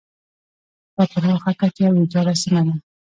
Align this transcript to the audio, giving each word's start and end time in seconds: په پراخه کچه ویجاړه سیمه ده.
په 0.95 1.03
پراخه 1.11 1.51
کچه 1.61 1.85
ویجاړه 1.93 2.33
سیمه 2.41 2.61
ده. 2.67 2.75